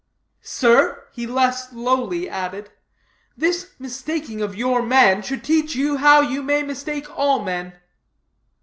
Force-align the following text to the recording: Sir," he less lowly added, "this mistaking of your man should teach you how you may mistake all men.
Sir," 0.41 1.03
he 1.11 1.27
less 1.27 1.71
lowly 1.71 2.27
added, 2.27 2.71
"this 3.37 3.73
mistaking 3.77 4.41
of 4.41 4.55
your 4.55 4.81
man 4.81 5.21
should 5.21 5.43
teach 5.43 5.75
you 5.75 5.97
how 5.97 6.21
you 6.21 6.41
may 6.41 6.63
mistake 6.63 7.05
all 7.15 7.43
men. 7.43 7.73